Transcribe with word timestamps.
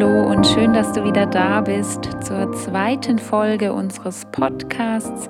Hallo 0.00 0.30
und 0.30 0.46
schön, 0.46 0.72
dass 0.72 0.94
du 0.94 1.04
wieder 1.04 1.26
da 1.26 1.60
bist 1.60 2.04
zur 2.24 2.50
zweiten 2.54 3.18
Folge 3.18 3.74
unseres 3.74 4.24
Podcasts. 4.32 5.28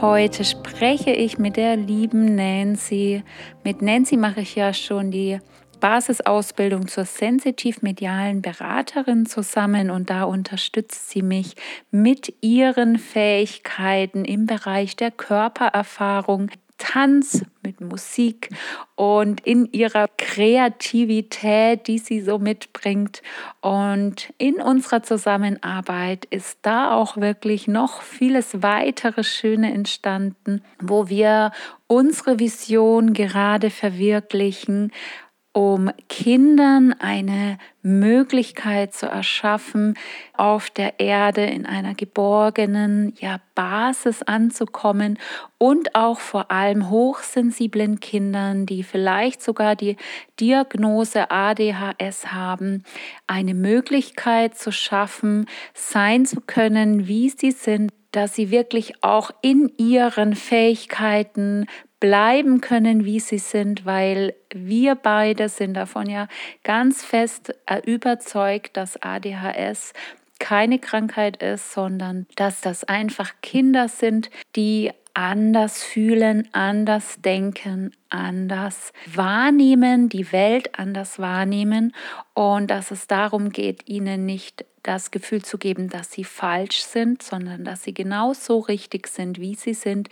Heute 0.00 0.42
spreche 0.42 1.12
ich 1.12 1.38
mit 1.38 1.56
der 1.56 1.76
lieben 1.76 2.34
Nancy. 2.34 3.22
Mit 3.62 3.80
Nancy 3.80 4.16
mache 4.16 4.40
ich 4.40 4.56
ja 4.56 4.74
schon 4.74 5.12
die 5.12 5.38
Basisausbildung 5.78 6.88
zur 6.88 7.04
sensitiv-medialen 7.04 8.42
Beraterin 8.42 9.24
zusammen 9.24 9.88
und 9.92 10.10
da 10.10 10.24
unterstützt 10.24 11.10
sie 11.10 11.22
mich 11.22 11.54
mit 11.92 12.34
ihren 12.40 12.98
Fähigkeiten 12.98 14.24
im 14.24 14.46
Bereich 14.46 14.96
der 14.96 15.12
Körpererfahrung, 15.12 16.50
Tanz, 16.82 17.44
mit 17.62 17.80
Musik 17.80 18.48
und 18.96 19.40
in 19.46 19.70
ihrer 19.70 20.08
Kreativität, 20.16 21.86
die 21.86 21.98
sie 21.98 22.20
so 22.20 22.40
mitbringt. 22.40 23.22
Und 23.60 24.32
in 24.36 24.56
unserer 24.56 25.04
Zusammenarbeit 25.04 26.24
ist 26.24 26.58
da 26.62 26.92
auch 26.92 27.16
wirklich 27.16 27.68
noch 27.68 28.02
vieles 28.02 28.64
weitere 28.64 29.22
Schöne 29.22 29.72
entstanden, 29.72 30.64
wo 30.80 31.08
wir 31.08 31.52
unsere 31.86 32.40
Vision 32.40 33.12
gerade 33.12 33.70
verwirklichen, 33.70 34.90
um 35.52 35.90
Kindern 36.08 36.94
eine 36.98 37.58
Möglichkeit 37.82 38.94
zu 38.94 39.06
erschaffen, 39.06 39.98
auf 40.34 40.70
der 40.70 40.98
Erde 40.98 41.44
in 41.44 41.66
einer 41.66 41.94
geborgenen 41.94 43.12
ja, 43.20 43.38
Basis 43.54 44.22
anzukommen 44.22 45.18
und 45.58 45.94
auch 45.94 46.20
vor 46.20 46.50
allem 46.50 46.88
hochsensiblen 46.88 48.00
Kindern, 48.00 48.64
die 48.64 48.82
vielleicht 48.82 49.42
sogar 49.42 49.76
die 49.76 49.96
Diagnose 50.40 51.30
ADHS 51.30 52.32
haben, 52.32 52.84
eine 53.26 53.54
Möglichkeit 53.54 54.56
zu 54.56 54.72
schaffen, 54.72 55.46
sein 55.74 56.24
zu 56.24 56.40
können, 56.40 57.08
wie 57.08 57.28
sie 57.28 57.50
sind, 57.50 57.92
dass 58.12 58.34
sie 58.34 58.50
wirklich 58.50 59.02
auch 59.02 59.30
in 59.42 59.70
ihren 59.76 60.34
Fähigkeiten 60.34 61.66
bleiben 62.02 62.60
können, 62.60 63.04
wie 63.04 63.20
sie 63.20 63.38
sind, 63.38 63.86
weil 63.86 64.34
wir 64.52 64.96
beide 64.96 65.48
sind 65.48 65.74
davon 65.74 66.10
ja 66.10 66.26
ganz 66.64 67.04
fest 67.04 67.54
äh, 67.66 67.78
überzeugt, 67.88 68.76
dass 68.76 69.00
ADHS 69.00 69.92
keine 70.40 70.80
Krankheit 70.80 71.40
ist, 71.40 71.72
sondern 71.72 72.26
dass 72.34 72.60
das 72.60 72.82
einfach 72.82 73.34
Kinder 73.40 73.86
sind, 73.86 74.30
die 74.56 74.90
anders 75.14 75.82
fühlen, 75.82 76.48
anders 76.52 77.20
denken, 77.20 77.92
anders 78.08 78.92
wahrnehmen, 79.06 80.08
die 80.08 80.32
Welt 80.32 80.78
anders 80.78 81.18
wahrnehmen 81.18 81.94
und 82.34 82.70
dass 82.70 82.90
es 82.90 83.06
darum 83.06 83.50
geht, 83.50 83.88
ihnen 83.88 84.24
nicht 84.26 84.64
das 84.82 85.12
Gefühl 85.12 85.42
zu 85.42 85.58
geben, 85.58 85.88
dass 85.88 86.10
sie 86.10 86.24
falsch 86.24 86.82
sind, 86.82 87.22
sondern 87.22 87.64
dass 87.64 87.84
sie 87.84 87.94
genauso 87.94 88.58
richtig 88.58 89.06
sind, 89.06 89.38
wie 89.38 89.54
sie 89.54 89.74
sind, 89.74 90.08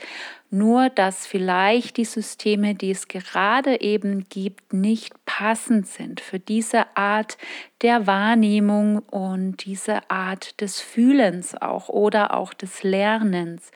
nur 0.48 0.90
dass 0.90 1.26
vielleicht 1.26 1.96
die 1.96 2.04
Systeme, 2.04 2.74
die 2.74 2.92
es 2.92 3.08
gerade 3.08 3.80
eben 3.80 4.26
gibt, 4.28 4.72
nicht 4.72 5.12
passend 5.24 5.88
sind 5.88 6.20
für 6.20 6.38
diese 6.38 6.96
Art 6.96 7.36
der 7.82 8.06
Wahrnehmung 8.06 9.00
und 9.00 9.64
diese 9.64 10.08
Art 10.08 10.60
des 10.60 10.80
Fühlens 10.80 11.60
auch 11.60 11.88
oder 11.88 12.34
auch 12.34 12.54
des 12.54 12.82
Lernens. 12.84 13.72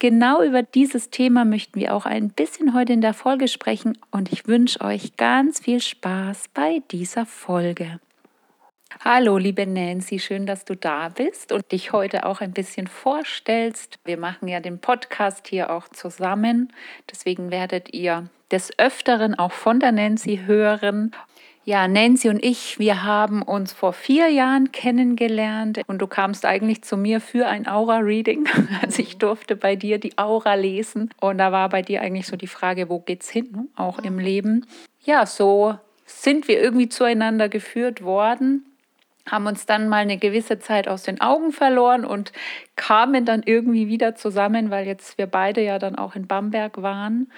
Genau 0.00 0.44
über 0.44 0.62
dieses 0.62 1.10
Thema 1.10 1.44
möchten 1.44 1.80
wir 1.80 1.92
auch 1.92 2.06
ein 2.06 2.30
bisschen 2.30 2.72
heute 2.72 2.92
in 2.92 3.00
der 3.00 3.14
Folge 3.14 3.48
sprechen 3.48 3.98
und 4.12 4.32
ich 4.32 4.46
wünsche 4.46 4.80
euch 4.80 5.16
ganz 5.16 5.58
viel 5.58 5.80
Spaß 5.80 6.50
bei 6.54 6.82
dieser 6.92 7.26
Folge. 7.26 7.98
Hallo, 9.04 9.38
liebe 9.38 9.66
Nancy, 9.66 10.20
schön, 10.20 10.46
dass 10.46 10.64
du 10.64 10.76
da 10.76 11.08
bist 11.08 11.50
und 11.50 11.72
dich 11.72 11.90
heute 11.90 12.26
auch 12.26 12.40
ein 12.40 12.52
bisschen 12.52 12.86
vorstellst. 12.86 13.98
Wir 14.04 14.18
machen 14.18 14.46
ja 14.46 14.60
den 14.60 14.78
Podcast 14.78 15.48
hier 15.48 15.68
auch 15.70 15.88
zusammen, 15.88 16.72
deswegen 17.10 17.50
werdet 17.50 17.92
ihr 17.92 18.30
des 18.52 18.78
Öfteren 18.78 19.34
auch 19.34 19.52
von 19.52 19.80
der 19.80 19.90
Nancy 19.90 20.42
hören. 20.46 21.10
Ja, 21.68 21.86
Nancy 21.86 22.30
und 22.30 22.42
ich, 22.42 22.78
wir 22.78 23.02
haben 23.02 23.42
uns 23.42 23.74
vor 23.74 23.92
vier 23.92 24.30
Jahren 24.30 24.72
kennengelernt 24.72 25.82
und 25.86 25.98
du 25.98 26.06
kamst 26.06 26.46
eigentlich 26.46 26.80
zu 26.80 26.96
mir 26.96 27.20
für 27.20 27.46
ein 27.46 27.68
Aura-Reading. 27.68 28.48
Also 28.80 29.02
ich 29.02 29.18
durfte 29.18 29.54
bei 29.54 29.76
dir 29.76 29.98
die 29.98 30.16
Aura 30.16 30.54
lesen 30.54 31.10
und 31.20 31.36
da 31.36 31.52
war 31.52 31.68
bei 31.68 31.82
dir 31.82 32.00
eigentlich 32.00 32.26
so 32.26 32.36
die 32.36 32.46
Frage, 32.46 32.88
wo 32.88 33.00
geht's 33.00 33.28
hin, 33.28 33.48
ne? 33.52 33.66
auch 33.76 33.98
im 33.98 34.18
Leben. 34.18 34.64
Ja, 35.04 35.26
so 35.26 35.74
sind 36.06 36.48
wir 36.48 36.58
irgendwie 36.58 36.88
zueinander 36.88 37.50
geführt 37.50 38.02
worden 38.02 38.64
haben 39.30 39.46
uns 39.46 39.66
dann 39.66 39.90
mal 39.90 39.98
eine 39.98 40.16
gewisse 40.16 40.58
Zeit 40.58 40.88
aus 40.88 41.02
den 41.02 41.20
Augen 41.20 41.52
verloren 41.52 42.06
und 42.06 42.32
kamen 42.76 43.26
dann 43.26 43.42
irgendwie 43.44 43.86
wieder 43.86 44.14
zusammen, 44.14 44.70
weil 44.70 44.86
jetzt 44.86 45.18
wir 45.18 45.26
beide 45.26 45.62
ja 45.62 45.78
dann 45.78 45.96
auch 45.96 46.14
in 46.14 46.26
Bamberg 46.26 46.80
waren 46.80 47.30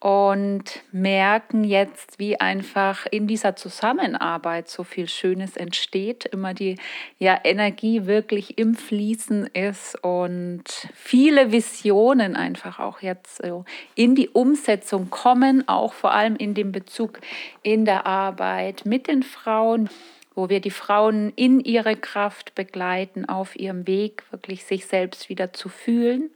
und 0.00 0.62
merken 0.92 1.64
jetzt, 1.64 2.20
wie 2.20 2.38
einfach 2.38 3.06
in 3.10 3.26
dieser 3.26 3.56
Zusammenarbeit 3.56 4.68
so 4.68 4.84
viel 4.84 5.08
Schönes 5.08 5.56
entsteht, 5.56 6.24
immer 6.26 6.54
die 6.54 6.76
ja, 7.18 7.38
Energie 7.42 8.06
wirklich 8.06 8.58
im 8.58 8.76
Fließen 8.76 9.48
ist 9.48 9.96
und 10.04 10.64
viele 10.94 11.50
Visionen 11.50 12.36
einfach 12.36 12.78
auch 12.78 13.00
jetzt 13.00 13.42
so 13.42 13.64
in 13.96 14.14
die 14.14 14.28
Umsetzung 14.28 15.10
kommen, 15.10 15.66
auch 15.66 15.92
vor 15.92 16.12
allem 16.12 16.36
in 16.36 16.54
dem 16.54 16.70
Bezug 16.70 17.18
in 17.62 17.84
der 17.84 18.06
Arbeit 18.06 18.86
mit 18.86 19.08
den 19.08 19.22
Frauen 19.22 19.90
wo 20.34 20.48
wir 20.48 20.60
die 20.60 20.70
Frauen 20.70 21.32
in 21.34 21.58
ihre 21.58 21.96
Kraft 21.96 22.54
begleiten, 22.54 23.24
auf 23.24 23.56
ihrem 23.56 23.88
Weg 23.88 24.22
wirklich 24.30 24.64
sich 24.64 24.86
selbst 24.86 25.28
wieder 25.28 25.52
zu 25.52 25.68
fühlen 25.68 26.30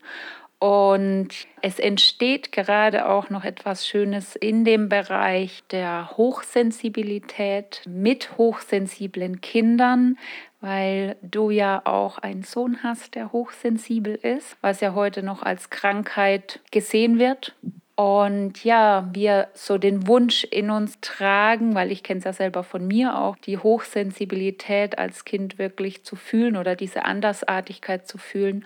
und 0.62 1.30
es 1.60 1.80
entsteht 1.80 2.52
gerade 2.52 3.08
auch 3.08 3.30
noch 3.30 3.42
etwas 3.42 3.84
Schönes 3.84 4.36
in 4.36 4.64
dem 4.64 4.88
Bereich 4.88 5.64
der 5.72 6.12
Hochsensibilität 6.16 7.82
mit 7.84 8.38
hochsensiblen 8.38 9.40
Kindern, 9.40 10.16
weil 10.60 11.16
du 11.20 11.50
ja 11.50 11.82
auch 11.84 12.18
einen 12.18 12.44
Sohn 12.44 12.84
hast, 12.84 13.16
der 13.16 13.32
hochsensibel 13.32 14.14
ist, 14.14 14.56
was 14.60 14.80
ja 14.80 14.94
heute 14.94 15.24
noch 15.24 15.42
als 15.42 15.68
Krankheit 15.70 16.60
gesehen 16.70 17.18
wird. 17.18 17.56
Und 17.96 18.64
ja, 18.64 19.08
wir 19.12 19.48
so 19.54 19.78
den 19.78 20.06
Wunsch 20.06 20.44
in 20.44 20.70
uns 20.70 20.98
tragen, 21.00 21.74
weil 21.74 21.90
ich 21.90 22.04
kenne 22.04 22.18
es 22.18 22.24
ja 22.24 22.32
selber 22.32 22.62
von 22.62 22.86
mir 22.86 23.18
auch, 23.18 23.36
die 23.36 23.58
Hochsensibilität 23.58 24.96
als 24.96 25.24
Kind 25.24 25.58
wirklich 25.58 26.04
zu 26.04 26.14
fühlen 26.14 26.56
oder 26.56 26.76
diese 26.76 27.04
Andersartigkeit 27.04 28.06
zu 28.06 28.16
fühlen 28.16 28.64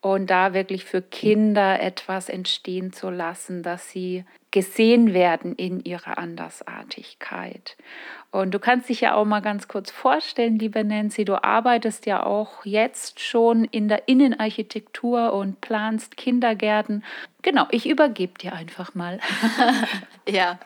und 0.00 0.30
da 0.30 0.54
wirklich 0.54 0.84
für 0.84 1.02
Kinder 1.02 1.80
etwas 1.80 2.28
entstehen 2.28 2.92
zu 2.92 3.10
lassen, 3.10 3.62
dass 3.62 3.90
sie 3.90 4.24
gesehen 4.50 5.14
werden 5.14 5.54
in 5.54 5.84
ihrer 5.84 6.18
Andersartigkeit. 6.18 7.76
Und 8.32 8.52
du 8.52 8.58
kannst 8.58 8.88
dich 8.88 9.00
ja 9.02 9.14
auch 9.14 9.24
mal 9.24 9.40
ganz 9.40 9.68
kurz 9.68 9.90
vorstellen, 9.90 10.58
liebe 10.58 10.82
Nancy, 10.84 11.24
du 11.24 11.42
arbeitest 11.42 12.06
ja 12.06 12.24
auch 12.24 12.64
jetzt 12.64 13.20
schon 13.20 13.64
in 13.64 13.88
der 13.88 14.08
Innenarchitektur 14.08 15.32
und 15.34 15.60
planst 15.60 16.16
Kindergärten. 16.16 17.04
Genau, 17.42 17.66
ich 17.70 17.88
übergebe 17.88 18.38
dir 18.38 18.52
einfach 18.52 18.94
mal. 18.94 19.20
ja, 20.28 20.58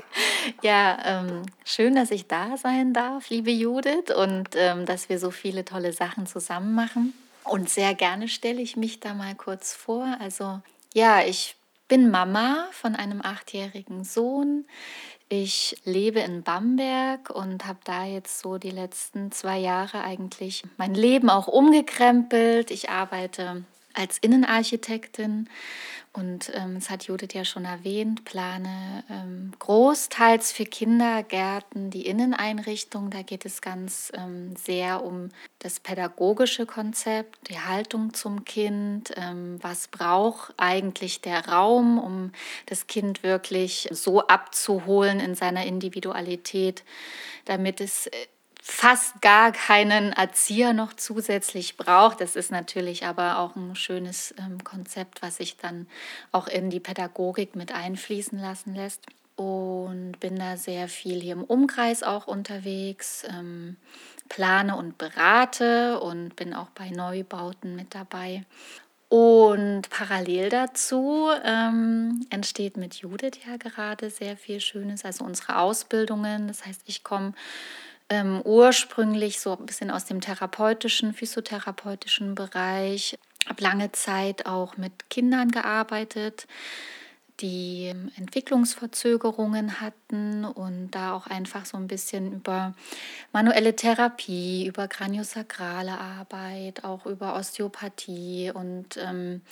ja 0.62 0.98
ähm, 1.04 1.42
schön, 1.64 1.94
dass 1.94 2.10
ich 2.10 2.28
da 2.28 2.56
sein 2.56 2.92
darf, 2.92 3.30
liebe 3.30 3.50
Judith, 3.50 4.14
und 4.14 4.50
ähm, 4.54 4.86
dass 4.86 5.08
wir 5.08 5.18
so 5.18 5.30
viele 5.30 5.64
tolle 5.64 5.92
Sachen 5.92 6.26
zusammen 6.26 6.74
machen. 6.74 7.14
Und 7.44 7.68
sehr 7.68 7.94
gerne 7.94 8.28
stelle 8.28 8.62
ich 8.62 8.76
mich 8.76 9.00
da 9.00 9.14
mal 9.14 9.34
kurz 9.34 9.74
vor. 9.74 10.16
Also 10.20 10.60
ja, 10.94 11.22
ich 11.22 11.56
bin 11.88 12.10
Mama 12.10 12.68
von 12.72 12.94
einem 12.94 13.20
achtjährigen 13.22 14.04
Sohn. 14.04 14.66
Ich 15.28 15.76
lebe 15.84 16.20
in 16.20 16.42
Bamberg 16.42 17.30
und 17.30 17.66
habe 17.66 17.80
da 17.84 18.04
jetzt 18.04 18.40
so 18.40 18.58
die 18.58 18.70
letzten 18.70 19.32
zwei 19.32 19.58
Jahre 19.58 20.02
eigentlich 20.02 20.62
mein 20.76 20.94
Leben 20.94 21.30
auch 21.30 21.48
umgekrempelt. 21.48 22.70
Ich 22.70 22.90
arbeite 22.90 23.64
als 23.94 24.18
Innenarchitektin 24.18 25.48
und 26.16 26.52
ähm, 26.54 26.76
das 26.76 26.90
hat 26.90 27.08
Judith 27.08 27.32
ja 27.32 27.44
schon 27.44 27.64
erwähnt, 27.64 28.24
plane 28.24 29.02
ähm, 29.10 29.52
großteils 29.58 30.52
für 30.52 30.64
Kindergärten 30.64 31.90
die 31.90 32.06
Inneneinrichtung. 32.06 33.10
Da 33.10 33.22
geht 33.22 33.44
es 33.44 33.60
ganz 33.60 34.12
ähm, 34.14 34.54
sehr 34.54 35.02
um 35.02 35.30
das 35.58 35.80
pädagogische 35.80 36.66
Konzept, 36.66 37.50
die 37.50 37.58
Haltung 37.58 38.14
zum 38.14 38.44
Kind, 38.44 39.12
ähm, 39.16 39.58
was 39.60 39.88
braucht 39.88 40.54
eigentlich 40.56 41.20
der 41.20 41.48
Raum, 41.48 41.98
um 41.98 42.30
das 42.66 42.86
Kind 42.86 43.24
wirklich 43.24 43.88
so 43.90 44.24
abzuholen 44.24 45.18
in 45.18 45.34
seiner 45.34 45.66
Individualität, 45.66 46.84
damit 47.44 47.80
es 47.80 48.06
äh, 48.06 48.12
fast 48.66 49.20
gar 49.20 49.52
keinen 49.52 50.14
Erzieher 50.14 50.72
noch 50.72 50.94
zusätzlich 50.94 51.76
braucht. 51.76 52.22
Das 52.22 52.34
ist 52.34 52.50
natürlich 52.50 53.04
aber 53.04 53.38
auch 53.38 53.56
ein 53.56 53.76
schönes 53.76 54.34
ähm, 54.38 54.64
Konzept, 54.64 55.20
was 55.20 55.36
sich 55.36 55.58
dann 55.58 55.86
auch 56.32 56.46
in 56.46 56.70
die 56.70 56.80
Pädagogik 56.80 57.56
mit 57.56 57.74
einfließen 57.74 58.38
lassen 58.38 58.74
lässt. 58.74 59.06
und 59.36 60.18
bin 60.20 60.36
da 60.36 60.56
sehr 60.56 60.88
viel 60.88 61.20
hier 61.20 61.34
im 61.34 61.44
Umkreis 61.44 62.02
auch 62.02 62.26
unterwegs, 62.26 63.24
ähm, 63.28 63.76
plane 64.30 64.76
und 64.76 64.96
berate 64.96 66.00
und 66.00 66.34
bin 66.34 66.54
auch 66.54 66.70
bei 66.70 66.88
Neubauten 66.88 67.76
mit 67.76 67.94
dabei. 67.94 68.44
Und 69.10 69.90
parallel 69.90 70.48
dazu 70.48 71.28
ähm, 71.44 72.26
entsteht 72.30 72.78
mit 72.78 72.94
Judith 72.94 73.40
ja 73.46 73.58
gerade 73.58 74.08
sehr 74.08 74.38
viel 74.38 74.60
Schönes, 74.60 75.04
also 75.04 75.24
unsere 75.24 75.58
Ausbildungen. 75.58 76.48
Das 76.48 76.64
heißt, 76.64 76.80
ich 76.86 77.04
komme 77.04 77.34
ähm, 78.10 78.40
ursprünglich 78.44 79.40
so 79.40 79.56
ein 79.56 79.66
bisschen 79.66 79.90
aus 79.90 80.04
dem 80.04 80.20
therapeutischen, 80.20 81.14
physiotherapeutischen 81.14 82.34
Bereich, 82.34 83.18
habe 83.46 83.62
lange 83.62 83.92
Zeit 83.92 84.46
auch 84.46 84.76
mit 84.76 85.10
Kindern 85.10 85.50
gearbeitet 85.50 86.46
die 87.40 87.92
Entwicklungsverzögerungen 88.16 89.80
hatten 89.80 90.44
und 90.44 90.92
da 90.92 91.14
auch 91.14 91.26
einfach 91.26 91.66
so 91.66 91.76
ein 91.76 91.88
bisschen 91.88 92.32
über 92.32 92.74
manuelle 93.32 93.74
Therapie, 93.74 94.66
über 94.66 94.86
kraniosakrale 94.86 95.98
Arbeit, 95.98 96.84
auch 96.84 97.06
über 97.06 97.34
Osteopathie 97.34 98.52
und 98.54 98.96
ähm, 98.98 99.42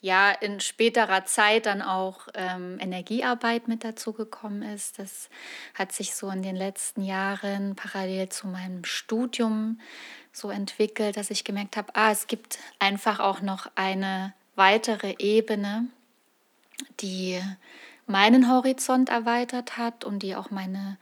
ja, 0.00 0.30
in 0.30 0.60
späterer 0.60 1.24
Zeit 1.24 1.66
dann 1.66 1.82
auch 1.82 2.28
ähm, 2.34 2.78
Energiearbeit 2.78 3.66
mit 3.66 3.82
dazu 3.82 4.12
gekommen 4.12 4.62
ist. 4.62 5.00
Das 5.00 5.28
hat 5.74 5.92
sich 5.92 6.14
so 6.14 6.30
in 6.30 6.42
den 6.42 6.56
letzten 6.56 7.02
Jahren 7.02 7.74
parallel 7.74 8.28
zu 8.28 8.46
meinem 8.46 8.84
Studium 8.84 9.80
so 10.32 10.50
entwickelt, 10.50 11.16
dass 11.16 11.30
ich 11.30 11.44
gemerkt 11.44 11.76
habe, 11.76 11.94
ah, 11.94 12.12
es 12.12 12.28
gibt 12.28 12.58
einfach 12.78 13.18
auch 13.18 13.42
noch 13.42 13.70
eine 13.74 14.32
weitere 14.54 15.16
Ebene 15.18 15.88
die 17.00 17.40
meinen 18.06 18.50
Horizont 18.50 19.08
erweitert 19.08 19.76
hat 19.78 20.04
und 20.04 20.20
die 20.20 20.36
auch 20.36 20.50
meine 20.50 20.98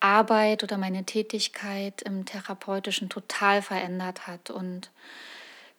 Arbeit 0.00 0.64
oder 0.64 0.78
meine 0.78 1.04
Tätigkeit 1.04 2.02
im 2.02 2.24
Therapeutischen 2.24 3.08
total 3.08 3.62
verändert 3.62 4.26
hat. 4.26 4.50
Und 4.50 4.90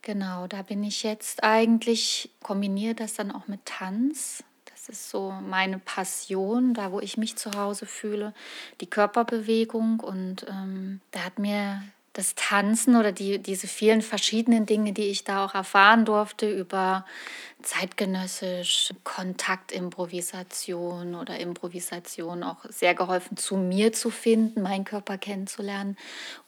genau, 0.02 0.48
da 0.48 0.62
bin 0.62 0.84
ich 0.84 1.04
jetzt 1.04 1.44
eigentlich, 1.44 2.30
kombiniere 2.42 2.96
das 2.96 3.16
dann 3.16 3.32
auch 3.32 3.48
mit 3.48 3.66
Tanz. 3.66 4.44
Das 4.66 4.88
ist 4.88 5.10
so 5.10 5.32
meine 5.32 5.80
Passion, 5.80 6.74
da 6.74 6.92
wo 6.92 7.00
ich 7.00 7.18
mich 7.18 7.36
zu 7.36 7.52
Hause 7.52 7.86
fühle, 7.86 8.34
die 8.80 8.90
Körperbewegung. 8.90 10.00
Und 10.00 10.46
ähm, 10.50 11.02
da 11.12 11.26
hat 11.26 11.40
mir 11.40 11.84
das 12.14 12.36
Tanzen 12.36 12.96
oder 12.96 13.12
die, 13.12 13.40
diese 13.40 13.68
vielen 13.68 14.04
verschiedenen 14.04 14.68
Dinge, 14.68 14.94
die 14.94 15.08
ich 15.08 15.24
da 15.24 15.46
auch 15.46 15.56
erfahren 15.56 16.06
durfte 16.06 16.48
über 16.50 17.06
zeitgenössisch 17.64 18.94
Kontaktimprovisation 19.04 21.16
oder 21.16 21.40
Improvisation 21.40 22.44
auch 22.44 22.66
sehr 22.70 22.94
geholfen, 22.94 23.36
zu 23.38 23.58
mir 23.58 23.94
zu 23.94 24.12
finden, 24.12 24.62
meinen 24.62 24.86
Körper 24.86 25.18
kennenzulernen 25.18 25.98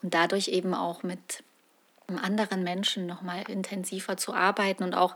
und 0.03 0.13
dadurch 0.13 0.49
eben 0.49 0.75
auch 0.75 1.03
mit 1.03 1.43
anderen 2.21 2.63
Menschen 2.63 3.07
noch 3.07 3.21
mal 3.21 3.43
intensiver 3.49 4.17
zu 4.17 4.33
arbeiten 4.33 4.83
und 4.83 4.93
auch 4.93 5.15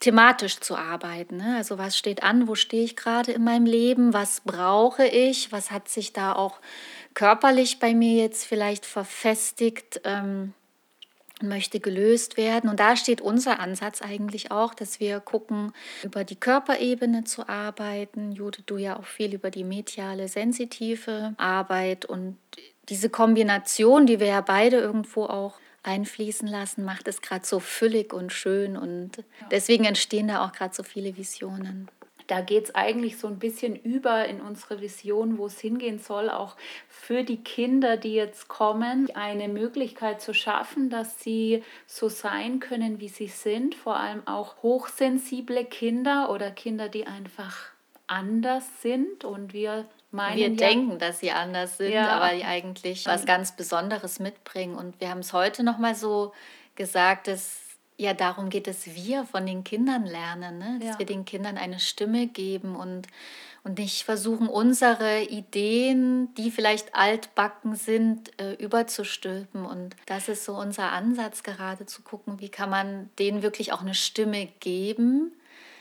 thematisch 0.00 0.60
zu 0.60 0.76
arbeiten. 0.76 1.36
Ne? 1.36 1.56
Also 1.56 1.78
was 1.78 1.98
steht 1.98 2.22
an, 2.22 2.48
wo 2.48 2.54
stehe 2.54 2.84
ich 2.84 2.96
gerade 2.96 3.32
in 3.32 3.44
meinem 3.44 3.66
Leben, 3.66 4.14
was 4.14 4.40
brauche 4.40 5.06
ich, 5.06 5.52
was 5.52 5.70
hat 5.70 5.88
sich 5.88 6.12
da 6.12 6.32
auch 6.32 6.58
körperlich 7.14 7.78
bei 7.78 7.94
mir 7.94 8.22
jetzt 8.22 8.44
vielleicht 8.44 8.86
verfestigt, 8.86 10.00
ähm, 10.04 10.54
möchte 11.42 11.80
gelöst 11.80 12.36
werden. 12.36 12.70
Und 12.70 12.80
da 12.80 12.96
steht 12.96 13.20
unser 13.20 13.60
Ansatz 13.60 14.00
eigentlich 14.00 14.50
auch, 14.50 14.74
dass 14.74 15.00
wir 15.00 15.20
gucken, 15.20 15.72
über 16.02 16.24
die 16.24 16.36
Körperebene 16.36 17.24
zu 17.24 17.48
arbeiten. 17.48 18.32
Jude, 18.32 18.62
du 18.64 18.76
ja 18.76 18.98
auch 18.98 19.06
viel 19.06 19.34
über 19.34 19.50
die 19.50 19.64
mediale, 19.64 20.28
sensitive 20.28 21.34
Arbeit 21.36 22.04
und 22.04 22.38
diese 22.88 23.10
Kombination, 23.10 24.06
die 24.06 24.20
wir 24.20 24.26
ja 24.26 24.40
beide 24.40 24.78
irgendwo 24.78 25.24
auch 25.24 25.54
einfließen 25.82 26.46
lassen, 26.46 26.84
macht 26.84 27.08
es 27.08 27.22
gerade 27.22 27.44
so 27.44 27.58
füllig 27.58 28.12
und 28.12 28.32
schön 28.32 28.76
und 28.76 29.24
deswegen 29.50 29.84
entstehen 29.84 30.28
da 30.28 30.44
auch 30.44 30.52
gerade 30.52 30.74
so 30.74 30.84
viele 30.84 31.16
Visionen 31.16 31.88
da 32.26 32.40
geht 32.40 32.64
es 32.64 32.74
eigentlich 32.74 33.18
so 33.18 33.28
ein 33.28 33.38
bisschen 33.38 33.76
über 33.76 34.26
in 34.26 34.40
unsere 34.40 34.80
Vision, 34.80 35.38
wo 35.38 35.46
es 35.46 35.60
hingehen 35.60 35.98
soll, 35.98 36.30
auch 36.30 36.56
für 36.88 37.24
die 37.24 37.42
Kinder, 37.42 37.96
die 37.96 38.14
jetzt 38.14 38.48
kommen, 38.48 39.08
eine 39.14 39.48
Möglichkeit 39.48 40.20
zu 40.20 40.34
schaffen, 40.34 40.90
dass 40.90 41.20
sie 41.20 41.62
so 41.86 42.08
sein 42.08 42.60
können, 42.60 43.00
wie 43.00 43.08
sie 43.08 43.28
sind, 43.28 43.74
vor 43.74 43.96
allem 43.96 44.26
auch 44.26 44.62
hochsensible 44.62 45.64
Kinder 45.64 46.30
oder 46.30 46.50
Kinder, 46.50 46.88
die 46.88 47.06
einfach 47.06 47.72
anders 48.06 48.64
sind. 48.82 49.24
Und 49.24 49.52
wir 49.52 49.86
meinen 50.10 50.36
wir 50.36 50.48
ja, 50.48 50.54
denken, 50.54 50.98
dass 50.98 51.20
sie 51.20 51.30
anders 51.30 51.78
sind, 51.78 51.92
ja. 51.92 52.08
aber 52.10 52.34
die 52.34 52.44
eigentlich 52.44 53.06
was 53.06 53.24
ganz 53.24 53.56
Besonderes 53.56 54.20
mitbringen. 54.20 54.76
Und 54.76 55.00
wir 55.00 55.08
haben 55.08 55.20
es 55.20 55.32
heute 55.32 55.64
noch 55.64 55.78
mal 55.78 55.94
so 55.94 56.32
gesagt, 56.76 57.28
dass 57.28 57.61
ja, 58.02 58.14
darum 58.14 58.50
geht 58.50 58.66
es, 58.66 58.94
wir 58.94 59.24
von 59.24 59.46
den 59.46 59.62
Kindern 59.62 60.04
lernen, 60.04 60.58
ne? 60.58 60.78
dass 60.80 60.94
ja. 60.94 60.98
wir 60.98 61.06
den 61.06 61.24
Kindern 61.24 61.56
eine 61.56 61.78
Stimme 61.78 62.26
geben 62.26 62.74
und, 62.74 63.06
und 63.62 63.78
nicht 63.78 64.02
versuchen, 64.02 64.48
unsere 64.48 65.22
Ideen, 65.22 66.34
die 66.34 66.50
vielleicht 66.50 66.96
altbacken 66.96 67.76
sind, 67.76 68.38
äh, 68.40 68.54
überzustülpen. 68.54 69.64
Und 69.64 69.94
das 70.06 70.28
ist 70.28 70.44
so 70.44 70.56
unser 70.56 70.90
Ansatz, 70.90 71.44
gerade 71.44 71.86
zu 71.86 72.02
gucken, 72.02 72.40
wie 72.40 72.48
kann 72.48 72.70
man 72.70 73.08
denen 73.20 73.42
wirklich 73.42 73.72
auch 73.72 73.82
eine 73.82 73.94
Stimme 73.94 74.48
geben. 74.58 75.32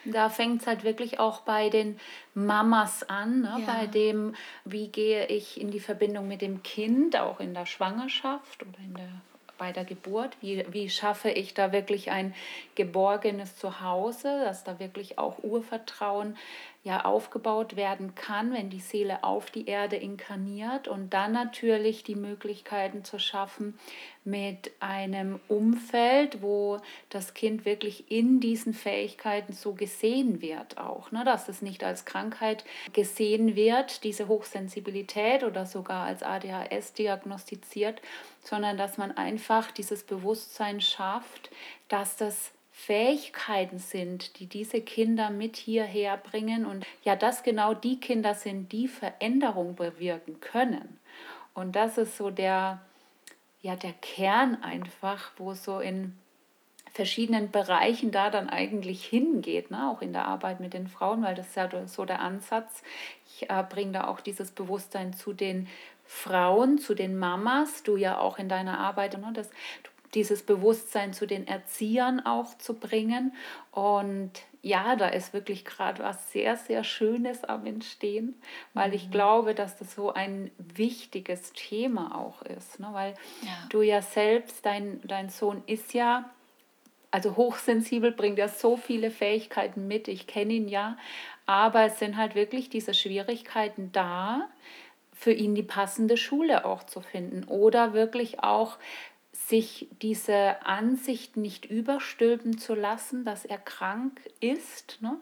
Da 0.06 0.30
fängt 0.30 0.62
es 0.62 0.68
halt 0.68 0.84
wirklich 0.84 1.20
auch 1.20 1.42
bei 1.42 1.70
den 1.70 2.00
Mamas 2.36 3.02
an, 3.04 3.42
ne? 3.42 3.58
ja. 3.60 3.66
bei 3.66 3.88
dem, 3.88 4.36
wie 4.64 4.90
gehe 4.90 5.26
ich 5.26 5.60
in 5.60 5.72
die 5.72 5.80
Verbindung 5.80 6.28
mit 6.28 6.42
dem 6.42 6.62
Kind, 6.62 7.18
auch 7.18 7.40
in 7.40 7.56
der 7.56 7.66
Schwangerschaft 7.66 8.62
oder 8.62 8.80
in 8.80 8.94
der 8.94 9.10
bei 9.62 9.72
der 9.72 9.86
Geburt? 9.86 10.36
Wie, 10.42 10.66
wie 10.72 10.90
schaffe 10.90 11.30
ich 11.30 11.54
da 11.54 11.72
wirklich 11.72 12.10
ein 12.10 12.34
geborgenes 12.74 13.58
Zuhause, 13.58 14.42
dass 14.44 14.64
da 14.64 14.80
wirklich 14.80 15.20
auch 15.20 15.44
Urvertrauen 15.44 16.36
ja 16.84 17.06
aufgebaut 17.06 17.76
werden 17.76 18.16
kann, 18.16 18.54
wenn 18.54 18.72
die 18.72 18.80
Seele 18.80 19.24
auf 19.24 19.52
die 19.52 19.68
Erde 19.68 19.98
inkarniert 19.98 20.88
und 20.88 21.12
dann 21.14 21.32
natürlich 21.32 22.04
die 22.04 22.16
Möglichkeiten 22.16 23.04
zu 23.04 23.20
schaffen 23.20 23.78
mit 24.24 24.72
einem 24.80 25.40
Umfeld, 25.48 26.42
wo 26.42 26.80
das 27.10 27.36
Kind 27.36 27.66
wirklich 27.66 28.12
in 28.12 28.40
diesen 28.40 28.74
Fähigkeiten 28.74 29.54
so 29.54 29.74
gesehen 29.74 30.42
wird 30.42 30.80
auch, 30.80 31.12
ne? 31.12 31.24
dass 31.24 31.50
es 31.50 31.62
nicht 31.62 31.84
als 31.84 32.06
Krankheit 32.06 32.66
gesehen 32.94 33.56
wird, 33.56 34.04
diese 34.04 34.28
Hochsensibilität 34.28 35.44
oder 35.44 35.68
sogar 35.68 36.06
als 36.06 36.24
ADHS 36.24 36.94
diagnostiziert, 36.94 38.02
sondern 38.44 38.78
dass 38.78 38.98
man 38.98 39.12
einfach 39.12 39.70
dieses 39.70 40.04
Bewusstsein 40.04 40.82
schafft, 40.82 41.52
dass 41.90 42.18
das 42.18 42.54
Fähigkeiten 42.72 43.80
sind, 43.80 44.40
die 44.40 44.48
diese 44.48 44.82
Kinder 44.82 45.30
mit 45.30 45.58
hierher 45.58 46.18
bringen 46.18 46.66
und 46.66 46.86
ja, 47.04 47.16
das 47.16 47.44
genau 47.44 47.74
die 47.74 48.00
Kinder 48.00 48.34
sind, 48.34 48.72
die 48.72 48.88
Veränderung 48.88 49.76
bewirken 49.76 50.40
können. 50.40 51.00
Und 51.54 51.76
das 51.76 51.98
ist 51.98 52.18
so 52.18 52.30
der, 52.30 52.80
ja, 53.62 53.76
der 53.76 53.94
Kern 53.94 54.64
einfach, 54.64 55.32
wo 55.38 55.54
so 55.54 55.80
in 55.80 56.18
verschiedenen 56.94 57.52
Bereichen 57.52 58.12
da 58.12 58.30
dann 58.30 58.50
eigentlich 58.50 59.06
hingeht, 59.06 59.72
ne? 59.72 59.90
auch 59.90 60.02
in 60.02 60.14
der 60.14 60.26
Arbeit 60.26 60.60
mit 60.60 60.74
den 60.74 60.88
Frauen, 60.88 61.24
weil 61.24 61.36
das 61.36 61.48
ist 61.48 61.56
ja 61.56 61.70
so 61.88 62.06
der 62.06 62.20
Ansatz. 62.20 62.84
Ich 63.28 63.50
äh, 63.50 63.64
bringe 63.68 63.94
da 63.94 64.08
auch 64.08 64.20
dieses 64.20 64.52
Bewusstsein 64.52 65.14
zu 65.14 65.34
den 65.34 65.68
Frauen, 66.06 66.78
zu 66.78 66.94
den 66.94 67.18
Mamas, 67.18 67.84
du 67.84 67.96
ja 67.96 68.20
auch 68.20 68.38
in 68.38 68.50
deiner 68.50 68.80
Arbeit, 68.80 69.18
ne? 69.18 69.32
das, 69.34 69.50
du 69.50 69.91
dieses 70.14 70.44
Bewusstsein 70.44 71.14
zu 71.14 71.26
den 71.26 71.48
Erziehern 71.48 72.20
auch 72.20 72.58
zu 72.58 72.76
bringen. 72.76 73.34
Und 73.72 74.32
ja, 74.62 74.96
da 74.96 75.08
ist 75.08 75.34
wirklich 75.34 75.66
gerade 75.66 76.04
was 76.04 76.32
sehr, 76.32 76.56
sehr 76.58 76.84
Schönes 76.84 77.44
am 77.44 77.66
Entstehen, 77.66 78.40
weil 78.74 78.94
ich 78.94 79.08
mhm. 79.08 79.12
glaube, 79.12 79.56
dass 79.56 79.78
das 79.78 79.96
so 79.96 80.14
ein 80.14 80.52
wichtiges 80.58 81.54
Thema 81.54 82.18
auch 82.18 82.42
ist. 82.44 82.80
Ne? 82.80 82.90
Weil 82.92 83.16
ja. 83.42 83.68
du 83.70 83.82
ja 83.82 84.02
selbst, 84.02 84.66
dein, 84.66 85.02
dein 85.04 85.30
Sohn 85.30 85.64
ist 85.66 85.94
ja, 85.94 86.30
also 87.10 87.36
hochsensibel, 87.36 88.12
bringt 88.12 88.38
ja 88.38 88.48
so 88.48 88.78
viele 88.78 89.12
Fähigkeiten 89.12 89.88
mit. 89.88 90.08
Ich 90.08 90.28
kenne 90.28 90.54
ihn 90.54 90.68
ja, 90.68 90.98
aber 91.46 91.86
es 91.86 92.00
sind 92.00 92.16
halt 92.18 92.36
wirklich 92.36 92.70
diese 92.70 92.94
Schwierigkeiten 92.94 93.92
da, 93.92 94.48
für 95.22 95.32
ihn 95.32 95.54
die 95.54 95.62
passende 95.62 96.18
Schule 96.18 96.66
auch 96.66 96.84
zu 96.84 97.00
finden 97.00 97.44
oder 97.44 97.94
wirklich 97.94 98.40
auch 98.40 98.78
sich 99.48 99.88
diese 100.02 100.66
Ansicht 100.66 101.38
nicht 101.38 101.66
überstülpen 101.66 102.58
zu 102.58 102.74
lassen, 102.74 103.26
dass 103.26 103.46
er 103.46 103.58
krank 103.58 104.22
ist. 104.40 104.98
Ne? 105.02 105.18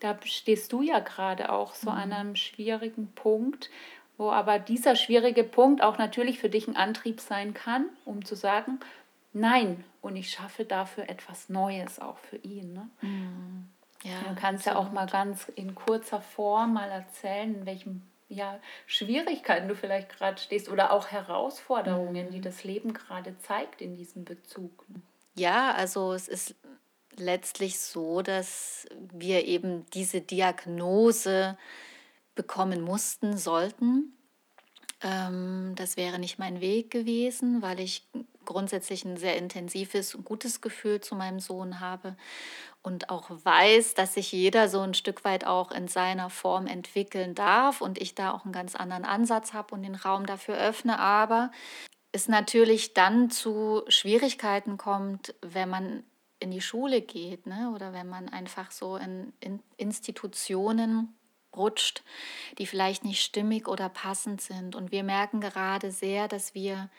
Da 0.00 0.16
stehst 0.24 0.72
du 0.72 0.82
ja 0.82 1.00
gerade 1.00 1.50
auch 1.50 1.74
so 1.74 1.90
mhm. 1.90 1.96
an 1.96 2.12
einem 2.12 2.36
schwierigen 2.36 3.12
Punkt, 3.14 3.70
wo 4.16 4.30
aber 4.30 4.58
dieser 4.58 4.96
schwierige 4.96 5.44
Punkt 5.44 5.82
auch 5.82 5.98
natürlich 5.98 6.38
für 6.38 6.48
dich 6.48 6.68
ein 6.68 6.76
Antrieb 6.76 7.20
sein 7.20 7.52
kann, 7.54 7.86
um 8.04 8.24
zu 8.24 8.36
sagen, 8.36 8.78
nein, 9.32 9.84
und 10.02 10.16
ich 10.16 10.30
schaffe 10.30 10.64
dafür 10.64 11.08
etwas 11.08 11.48
Neues 11.48 12.00
auch 12.00 12.18
für 12.18 12.36
ihn. 12.36 12.74
Ne? 12.74 12.88
Mhm. 13.00 13.68
Ja, 14.04 14.20
du 14.28 14.34
kannst 14.38 14.68
absolut. 14.68 14.84
ja 14.84 14.90
auch 14.90 14.92
mal 14.92 15.06
ganz 15.06 15.48
in 15.56 15.74
kurzer 15.74 16.20
Form 16.20 16.74
mal 16.74 16.90
erzählen, 16.90 17.54
in 17.54 17.66
welchen 17.66 18.02
ja, 18.34 18.60
Schwierigkeiten 18.86 19.68
du 19.68 19.74
vielleicht 19.74 20.08
gerade 20.08 20.40
stehst 20.40 20.68
oder 20.68 20.92
auch 20.92 21.08
Herausforderungen, 21.08 22.26
mhm. 22.26 22.30
die 22.30 22.40
das 22.40 22.64
Leben 22.64 22.92
gerade 22.92 23.36
zeigt 23.38 23.80
in 23.80 23.96
diesem 23.96 24.24
Bezug. 24.24 24.84
Ja, 25.34 25.72
also 25.72 26.12
es 26.12 26.28
ist 26.28 26.54
letztlich 27.16 27.78
so, 27.78 28.22
dass 28.22 28.86
wir 29.12 29.44
eben 29.44 29.86
diese 29.94 30.20
Diagnose 30.20 31.56
bekommen 32.34 32.80
mussten, 32.80 33.36
sollten. 33.36 34.12
Ähm, 35.02 35.74
das 35.76 35.96
wäre 35.96 36.18
nicht 36.18 36.38
mein 36.38 36.60
Weg 36.60 36.90
gewesen, 36.90 37.62
weil 37.62 37.80
ich 37.80 38.06
grundsätzlich 38.44 39.04
ein 39.04 39.16
sehr 39.16 39.36
intensives 39.36 40.14
und 40.14 40.24
gutes 40.24 40.60
Gefühl 40.60 41.00
zu 41.00 41.14
meinem 41.14 41.40
Sohn 41.40 41.80
habe 41.80 42.16
und 42.84 43.08
auch 43.08 43.30
weiß, 43.30 43.94
dass 43.94 44.14
sich 44.14 44.30
jeder 44.30 44.68
so 44.68 44.80
ein 44.80 44.92
Stück 44.92 45.24
weit 45.24 45.46
auch 45.46 45.72
in 45.72 45.88
seiner 45.88 46.28
Form 46.28 46.66
entwickeln 46.66 47.34
darf 47.34 47.80
und 47.80 47.98
ich 47.98 48.14
da 48.14 48.30
auch 48.32 48.44
einen 48.44 48.52
ganz 48.52 48.76
anderen 48.76 49.06
Ansatz 49.06 49.54
habe 49.54 49.74
und 49.74 49.82
den 49.82 49.94
Raum 49.94 50.26
dafür 50.26 50.58
öffne. 50.58 50.98
Aber 50.98 51.50
es 52.12 52.28
natürlich 52.28 52.92
dann 52.92 53.30
zu 53.30 53.82
Schwierigkeiten 53.88 54.76
kommt, 54.76 55.34
wenn 55.40 55.70
man 55.70 56.04
in 56.40 56.50
die 56.50 56.60
Schule 56.60 57.00
geht 57.00 57.46
ne? 57.46 57.72
oder 57.74 57.94
wenn 57.94 58.06
man 58.06 58.28
einfach 58.28 58.70
so 58.70 58.96
in, 58.96 59.32
in 59.40 59.60
Institutionen 59.78 61.16
rutscht, 61.56 62.02
die 62.58 62.66
vielleicht 62.66 63.02
nicht 63.02 63.22
stimmig 63.22 63.66
oder 63.66 63.88
passend 63.88 64.42
sind. 64.42 64.76
Und 64.76 64.92
wir 64.92 65.04
merken 65.04 65.40
gerade 65.40 65.90
sehr, 65.90 66.28
dass 66.28 66.54
wir 66.54 66.90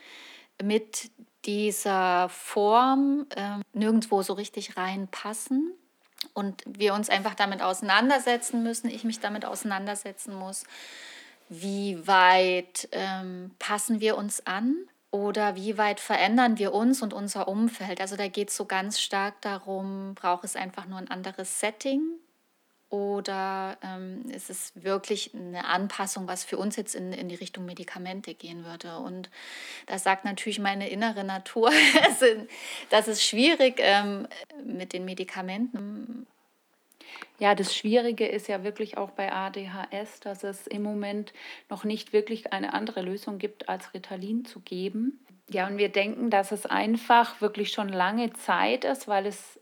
mit 0.64 1.12
dieser 1.46 2.30
Form 2.30 3.28
äh, 3.36 3.60
nirgendwo 3.74 4.22
so 4.22 4.34
richtig 4.34 4.78
reinpassen 4.78 5.74
und 6.34 6.64
wir 6.66 6.94
uns 6.94 7.10
einfach 7.10 7.36
damit 7.36 7.62
auseinandersetzen 7.62 8.64
müssen, 8.64 8.90
ich 8.90 9.04
mich 9.04 9.20
damit 9.20 9.46
auseinandersetzen 9.46 10.34
muss, 10.34 10.64
wie 11.50 12.08
weit 12.08 12.90
ähm, 12.92 13.52
passen 13.60 14.00
wir 14.00 14.18
uns 14.18 14.46
an 14.48 14.76
oder 15.12 15.56
wie 15.56 15.78
weit 15.78 16.00
verändern 16.00 16.58
wir 16.58 16.74
uns 16.74 17.02
und 17.02 17.14
unser 17.14 17.48
Umfeld. 17.48 18.02
Also 18.02 18.16
da 18.16 18.28
geht 18.28 18.50
es 18.50 18.58
so 18.58 18.66
ganz 18.66 19.00
stark 19.00 19.40
darum, 19.42 20.16
braucht 20.16 20.44
es 20.44 20.56
einfach 20.56 20.88
nur 20.88 20.98
ein 20.98 21.10
anderes 21.10 21.60
Setting 21.60 22.02
oder 22.90 23.78
ähm, 23.82 24.26
ist 24.30 24.50
es 24.50 24.72
wirklich 24.76 25.34
eine 25.34 25.66
Anpassung, 25.66 26.28
was 26.28 26.44
für 26.44 26.58
uns 26.58 26.76
jetzt 26.76 26.96
in, 26.96 27.14
in 27.14 27.30
die 27.30 27.36
Richtung 27.36 27.66
Medikamente 27.66 28.34
gehen 28.34 28.64
würde? 28.64 28.98
Und 28.98 29.30
das 29.88 30.04
sagt 30.04 30.24
natürlich 30.24 30.60
meine 30.60 30.90
innere 30.90 31.24
Natur. 31.24 31.72
das 32.90 33.08
ist 33.08 33.24
schwierig 33.24 33.76
ähm, 33.80 34.28
mit 34.64 34.94
den 34.94 35.06
Medikamenten. 35.06 36.28
Ja, 37.40 37.54
das 37.54 37.76
Schwierige 37.76 38.26
ist 38.28 38.48
ja 38.48 38.64
wirklich 38.64 38.98
auch 38.98 39.12
bei 39.12 39.32
ADHS, 39.32 40.22
dass 40.22 40.44
es 40.44 40.68
im 40.68 40.84
Moment 40.84 41.34
noch 41.70 41.84
nicht 41.84 42.14
wirklich 42.14 42.54
eine 42.54 42.74
andere 42.74 43.02
Lösung 43.02 43.40
gibt, 43.40 43.68
als 43.68 43.94
Ritalin 43.94 44.46
zu 44.46 44.62
geben. 44.62 45.20
Ja, 45.50 45.68
und 45.68 45.78
wir 45.78 45.90
denken, 45.90 46.30
dass 46.30 46.52
es 46.52 46.66
einfach 46.66 47.42
wirklich 47.42 47.72
schon 47.72 47.90
lange 47.90 48.34
Zeit 48.34 48.86
ist, 48.86 49.08
weil 49.08 49.26
es 49.26 49.60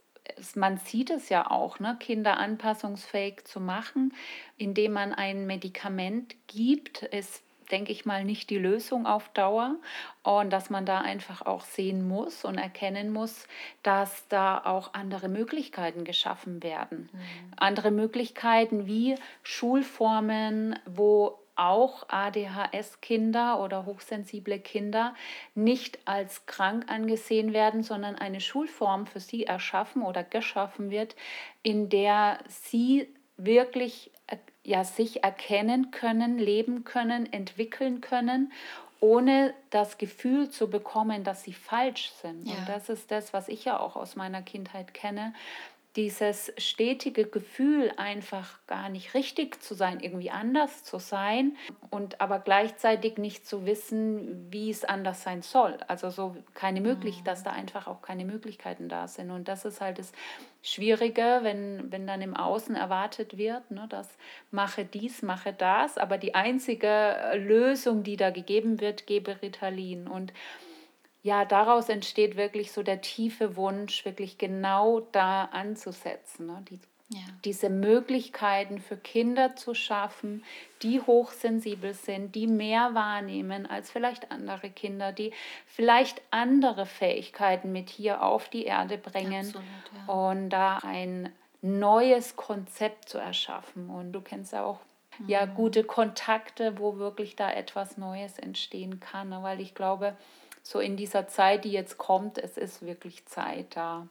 man 0.54 0.78
sieht 0.78 1.10
es 1.10 1.28
ja 1.28 1.50
auch, 1.50 1.78
ne, 1.80 1.96
Kinder 2.00 2.38
anpassungsfähig 2.38 3.44
zu 3.44 3.60
machen, 3.60 4.14
indem 4.56 4.92
man 4.92 5.12
ein 5.12 5.46
Medikament 5.46 6.34
gibt, 6.46 7.02
ist, 7.02 7.42
denke 7.70 7.92
ich 7.92 8.04
mal, 8.04 8.24
nicht 8.24 8.50
die 8.50 8.58
Lösung 8.58 9.06
auf 9.06 9.28
Dauer. 9.30 9.76
Und 10.22 10.50
dass 10.50 10.70
man 10.70 10.86
da 10.86 11.00
einfach 11.00 11.42
auch 11.42 11.62
sehen 11.62 12.06
muss 12.06 12.44
und 12.44 12.58
erkennen 12.58 13.12
muss, 13.12 13.46
dass 13.82 14.26
da 14.28 14.58
auch 14.64 14.94
andere 14.94 15.28
Möglichkeiten 15.28 16.04
geschaffen 16.04 16.62
werden. 16.62 17.08
Mhm. 17.12 17.20
Andere 17.56 17.90
Möglichkeiten 17.90 18.86
wie 18.86 19.16
Schulformen, 19.42 20.78
wo 20.86 21.43
auch 21.56 22.08
ADHS-Kinder 22.08 23.60
oder 23.60 23.86
hochsensible 23.86 24.58
Kinder 24.58 25.14
nicht 25.54 25.98
als 26.04 26.46
krank 26.46 26.86
angesehen 26.88 27.52
werden, 27.52 27.82
sondern 27.82 28.16
eine 28.16 28.40
Schulform 28.40 29.06
für 29.06 29.20
sie 29.20 29.44
erschaffen 29.44 30.02
oder 30.02 30.24
geschaffen 30.24 30.90
wird, 30.90 31.16
in 31.62 31.88
der 31.88 32.38
sie 32.48 33.08
wirklich 33.36 34.10
ja, 34.62 34.84
sich 34.84 35.22
erkennen 35.22 35.90
können, 35.90 36.38
leben 36.38 36.84
können, 36.84 37.30
entwickeln 37.32 38.00
können 38.00 38.52
ohne 39.04 39.52
das 39.68 39.98
Gefühl 39.98 40.48
zu 40.48 40.70
bekommen, 40.70 41.24
dass 41.24 41.42
sie 41.42 41.52
falsch 41.52 42.10
sind. 42.22 42.48
Ja. 42.48 42.54
Und 42.54 42.68
das 42.70 42.88
ist 42.88 43.10
das, 43.10 43.34
was 43.34 43.48
ich 43.48 43.66
ja 43.66 43.78
auch 43.78 43.96
aus 43.96 44.16
meiner 44.16 44.40
Kindheit 44.40 44.94
kenne, 44.94 45.34
dieses 45.96 46.52
stetige 46.58 47.24
Gefühl, 47.24 47.92
einfach 47.96 48.58
gar 48.66 48.88
nicht 48.88 49.14
richtig 49.14 49.62
zu 49.62 49.74
sein, 49.74 50.00
irgendwie 50.00 50.30
anders 50.30 50.82
zu 50.82 50.98
sein 50.98 51.56
und 51.90 52.20
aber 52.20 52.40
gleichzeitig 52.40 53.16
nicht 53.18 53.46
zu 53.46 53.64
wissen, 53.64 54.50
wie 54.50 54.70
es 54.70 54.84
anders 54.84 55.22
sein 55.22 55.42
soll. 55.42 55.78
Also 55.86 56.10
so 56.10 56.36
keine 56.54 56.80
Möglichkeit, 56.80 57.22
mhm. 57.22 57.26
dass 57.26 57.42
da 57.44 57.52
einfach 57.52 57.86
auch 57.86 58.02
keine 58.02 58.24
Möglichkeiten 58.24 58.88
da 58.88 59.06
sind. 59.06 59.30
Und 59.30 59.46
das 59.46 59.64
ist 59.64 59.80
halt 59.80 59.98
das 60.00 60.10
Schwierige, 60.62 61.40
wenn, 61.42 61.92
wenn 61.92 62.06
dann 62.06 62.22
im 62.22 62.34
Außen 62.34 62.74
erwartet 62.74 63.38
wird, 63.38 63.70
ne, 63.70 63.86
dass 63.88 64.08
mache 64.50 64.84
dies, 64.84 65.22
mache 65.22 65.52
das, 65.52 65.96
aber 65.96 66.18
die 66.18 66.34
einzige 66.34 67.16
Lösung, 67.36 68.02
die 68.02 68.16
da 68.16 68.30
gegeben 68.30 68.80
wird, 68.80 69.06
gebe 69.06 69.40
Ritalin. 69.42 70.08
Und 70.08 70.32
ja, 71.24 71.46
daraus 71.46 71.88
entsteht 71.88 72.36
wirklich 72.36 72.70
so 72.70 72.82
der 72.82 73.00
tiefe 73.00 73.56
Wunsch, 73.56 74.04
wirklich 74.04 74.36
genau 74.36 75.00
da 75.10 75.46
anzusetzen. 75.46 76.46
Ne? 76.46 76.62
Die, 76.68 76.78
ja. 77.08 77.20
Diese 77.46 77.70
Möglichkeiten 77.70 78.78
für 78.78 78.98
Kinder 78.98 79.56
zu 79.56 79.74
schaffen, 79.74 80.44
die 80.82 81.00
hochsensibel 81.00 81.94
sind, 81.94 82.34
die 82.34 82.46
mehr 82.46 82.94
wahrnehmen 82.94 83.64
als 83.64 83.90
vielleicht 83.90 84.30
andere 84.30 84.68
Kinder, 84.68 85.12
die 85.12 85.32
vielleicht 85.66 86.20
andere 86.30 86.84
Fähigkeiten 86.84 87.72
mit 87.72 87.88
hier 87.88 88.22
auf 88.22 88.50
die 88.50 88.66
Erde 88.66 88.98
bringen 88.98 89.46
Absolut, 89.46 89.64
ja. 90.06 90.12
und 90.12 90.50
da 90.50 90.78
ein 90.82 91.32
neues 91.62 92.36
Konzept 92.36 93.08
zu 93.08 93.16
erschaffen. 93.16 93.88
Und 93.88 94.12
du 94.12 94.20
kennst 94.20 94.52
ja 94.52 94.62
auch 94.62 94.80
mhm. 95.20 95.28
ja 95.28 95.46
gute 95.46 95.84
Kontakte, 95.84 96.78
wo 96.78 96.98
wirklich 96.98 97.34
da 97.34 97.50
etwas 97.50 97.96
Neues 97.96 98.38
entstehen 98.38 99.00
kann, 99.00 99.30
ne? 99.30 99.42
weil 99.42 99.62
ich 99.62 99.74
glaube, 99.74 100.16
so 100.64 100.80
in 100.80 100.96
dieser 100.96 101.28
Zeit, 101.28 101.64
die 101.64 101.70
jetzt 101.70 101.98
kommt, 101.98 102.38
es 102.38 102.56
ist 102.56 102.84
wirklich 102.84 103.26
Zeit 103.26 103.76
da. 103.76 104.08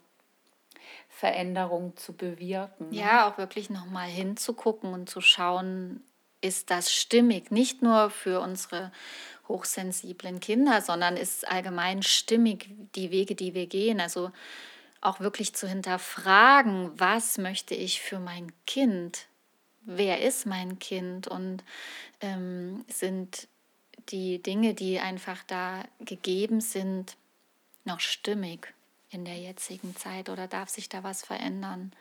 Veränderung 1.10 1.98
zu 1.98 2.14
bewirken. 2.14 2.92
Ja, 2.92 3.28
auch 3.28 3.38
wirklich 3.38 3.70
nochmal 3.70 4.08
hinzugucken 4.08 4.94
und 4.94 5.10
zu 5.10 5.20
schauen, 5.20 6.04
ist 6.42 6.70
das 6.70 6.94
stimmig, 6.94 7.52
nicht 7.52 7.82
nur 7.82 8.10
für 8.10 8.40
unsere 8.42 8.92
hochsensiblen 9.48 10.40
Kinder, 10.40 10.82
sondern 10.82 11.18
ist 11.18 11.48
allgemein 11.48 12.04
stimmig 12.04 12.70
die 12.96 13.12
Wege, 13.12 13.34
die 13.34 13.54
wir 13.54 13.68
gehen. 13.68 14.00
Also 14.00 14.32
auch 15.02 15.20
wirklich 15.20 15.56
zu 15.56 15.68
hinterfragen, 15.68 16.92
was 17.00 17.38
möchte 17.38 17.76
ich 17.76 18.02
für 18.02 18.20
mein 18.20 18.52
Kind? 18.68 19.28
Wer 19.86 20.22
ist 20.22 20.46
mein 20.46 20.80
Kind? 20.80 21.28
Und 21.28 21.64
ähm, 22.22 22.86
sind 22.90 23.48
die 24.10 24.42
Dinge, 24.42 24.74
die 24.74 25.00
einfach 25.00 25.44
da 25.44 25.84
gegeben 26.00 26.62
sind, 26.62 27.16
noch 27.86 28.00
stimmig 28.00 28.74
in 29.10 29.26
der 29.26 29.38
jetzigen 29.38 29.96
Zeit 29.96 30.30
oder 30.30 30.48
darf 30.48 30.70
sich 30.70 30.90
da 30.90 31.04
was 31.04 31.24
verändern? 31.24 31.92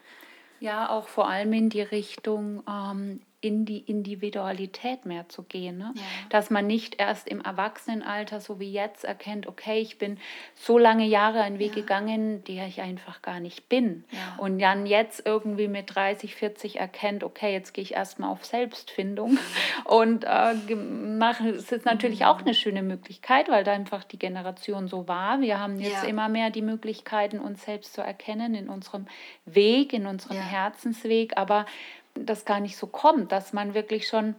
Ja, 0.60 0.90
auch 0.90 1.08
vor 1.08 1.28
allem 1.28 1.52
in 1.52 1.70
die 1.70 1.82
Richtung, 1.82 2.62
ähm, 2.68 3.20
in 3.42 3.64
die 3.64 3.80
Individualität 3.80 5.04
mehr 5.04 5.28
zu 5.28 5.42
gehen. 5.42 5.76
Ne? 5.76 5.92
Ja. 5.96 6.02
Dass 6.30 6.48
man 6.48 6.66
nicht 6.66 7.00
erst 7.00 7.28
im 7.28 7.40
Erwachsenenalter, 7.40 8.40
so 8.40 8.60
wie 8.60 8.72
jetzt, 8.72 9.04
erkennt, 9.04 9.48
okay, 9.48 9.80
ich 9.80 9.98
bin 9.98 10.18
so 10.54 10.78
lange 10.78 11.04
Jahre 11.04 11.42
einen 11.42 11.58
Weg 11.58 11.74
ja. 11.74 11.82
gegangen, 11.82 12.44
der 12.44 12.68
ich 12.68 12.80
einfach 12.80 13.20
gar 13.20 13.40
nicht 13.40 13.68
bin. 13.68 14.04
Ja. 14.12 14.36
Und 14.38 14.60
dann 14.60 14.86
jetzt 14.86 15.26
irgendwie 15.26 15.66
mit 15.66 15.92
30, 15.92 16.36
40 16.36 16.78
erkennt, 16.78 17.24
okay, 17.24 17.52
jetzt 17.52 17.74
gehe 17.74 17.82
ich 17.82 17.94
erstmal 17.94 18.30
auf 18.30 18.44
Selbstfindung. 18.44 19.38
Und 19.84 20.24
äh, 20.24 20.54
machen, 20.76 21.48
es 21.48 21.72
ist 21.72 21.84
natürlich 21.84 22.20
mhm. 22.20 22.26
auch 22.26 22.40
eine 22.40 22.54
schöne 22.54 22.82
Möglichkeit, 22.82 23.48
weil 23.48 23.64
da 23.64 23.72
einfach 23.72 24.04
die 24.04 24.20
Generation 24.20 24.86
so 24.86 25.08
war. 25.08 25.40
Wir 25.40 25.58
haben 25.58 25.80
jetzt 25.80 26.04
immer 26.04 26.28
mehr 26.28 26.50
die 26.50 26.62
Möglichkeiten, 26.62 27.40
uns 27.40 27.64
selbst 27.64 27.94
zu 27.94 28.02
erkennen 28.02 28.54
in 28.54 28.68
unserem 28.68 29.06
Weg, 29.46 29.92
in 29.92 30.06
unserem 30.06 30.38
Herzensweg. 30.38 31.36
Aber 31.36 31.66
das 32.14 32.44
gar 32.44 32.60
nicht 32.60 32.76
so 32.76 32.86
kommt, 32.86 33.32
dass 33.32 33.52
man 33.52 33.74
wirklich 33.74 34.08
schon 34.08 34.34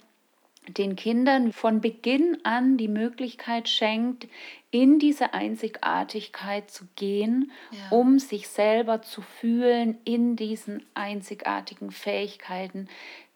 den 0.67 0.95
Kindern 0.95 1.51
von 1.51 1.81
Beginn 1.81 2.37
an 2.43 2.77
die 2.77 2.87
Möglichkeit 2.87 3.67
schenkt, 3.67 4.27
in 4.71 4.97
diese 4.97 5.33
Einzigartigkeit 5.33 6.71
zu 6.71 6.85
gehen, 6.95 7.51
ja. 7.71 7.79
um 7.89 8.17
sich 8.17 8.47
selber 8.47 9.01
zu 9.01 9.21
fühlen 9.21 9.97
in 10.05 10.35
diesen 10.35 10.85
einzigartigen 10.93 11.91
Fähigkeiten, 11.91 12.87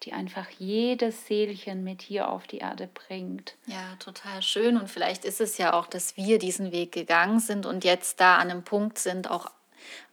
die 0.04 0.14
einfach 0.14 0.50
jedes 0.58 1.28
Seelchen 1.28 1.84
mit 1.84 2.02
hier 2.02 2.30
auf 2.30 2.48
die 2.48 2.60
Erde 2.60 2.88
bringt. 2.88 3.56
Ja, 3.66 3.96
total 4.00 4.42
schön. 4.42 4.78
Und 4.78 4.90
vielleicht 4.90 5.26
ist 5.26 5.42
es 5.42 5.58
ja 5.58 5.74
auch, 5.74 5.88
dass 5.88 6.18
wir 6.18 6.40
diesen 6.40 6.72
Weg 6.72 6.92
gegangen 6.92 7.40
sind 7.40 7.66
und 7.66 7.84
jetzt 7.84 8.20
da 8.20 8.38
an 8.38 8.50
einem 8.50 8.64
Punkt 8.64 8.98
sind, 9.00 9.30
auch 9.30 9.52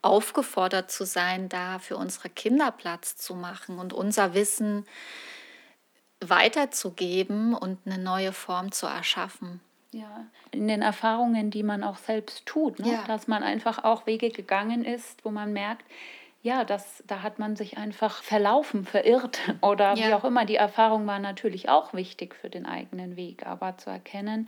aufgefordert 0.01 0.91
zu 0.91 1.05
sein, 1.05 1.49
da 1.49 1.79
für 1.79 1.97
unsere 1.97 2.29
Kinder 2.29 2.71
Platz 2.71 3.15
zu 3.15 3.35
machen 3.35 3.79
und 3.79 3.93
unser 3.93 4.33
Wissen 4.33 4.85
weiterzugeben 6.21 7.53
und 7.53 7.79
eine 7.85 7.97
neue 7.97 8.31
Form 8.31 8.71
zu 8.71 8.87
erschaffen. 8.87 9.61
Ja, 9.91 10.25
in 10.51 10.67
den 10.67 10.81
Erfahrungen, 10.81 11.51
die 11.51 11.63
man 11.63 11.83
auch 11.83 11.97
selbst 11.97 12.45
tut, 12.45 12.79
ne? 12.79 12.93
Ja. 12.93 13.03
dass 13.07 13.27
man 13.27 13.43
einfach 13.43 13.83
auch 13.83 14.05
Wege 14.05 14.29
gegangen 14.29 14.83
ist, 14.83 15.23
wo 15.23 15.31
man 15.31 15.53
merkt, 15.53 15.85
ja, 16.41 16.63
das, 16.63 17.03
da 17.07 17.23
hat 17.23 17.39
man 17.39 17.55
sich 17.55 17.77
einfach 17.77 18.21
verlaufen, 18.21 18.85
verirrt 18.85 19.39
oder 19.61 19.95
ja. 19.95 20.07
wie 20.07 20.13
auch 20.13 20.23
immer. 20.23 20.45
Die 20.45 20.57
Erfahrung 20.57 21.07
war 21.07 21.19
natürlich 21.19 21.69
auch 21.69 21.93
wichtig 21.93 22.35
für 22.35 22.49
den 22.49 22.65
eigenen 22.65 23.15
Weg, 23.15 23.47
aber 23.47 23.77
zu 23.77 23.89
erkennen, 23.89 24.47